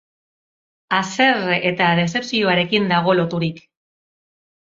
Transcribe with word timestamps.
Haserre 0.99 1.57
eta 1.71 1.91
dezepzioarekin 1.99 2.89
dago 2.93 3.15
loturik. 3.19 3.63